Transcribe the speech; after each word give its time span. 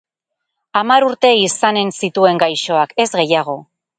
Hamar 0.79 1.05
urte 1.07 1.31
izanen 1.41 1.93
zituen 1.99 2.43
gaixoak, 2.45 2.97
ez 3.03 3.09
gehiago. 3.23 3.59